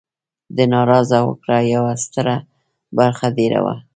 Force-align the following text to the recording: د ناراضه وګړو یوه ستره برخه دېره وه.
د 0.57 0.59
ناراضه 0.73 1.17
وګړو 1.27 1.57
یوه 1.73 1.93
ستره 2.03 2.35
برخه 2.97 3.27
دېره 3.37 3.59
وه. 3.65 3.75